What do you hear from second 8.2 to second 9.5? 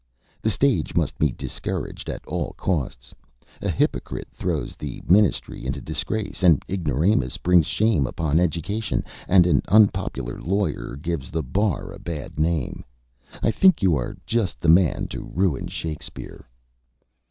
education, and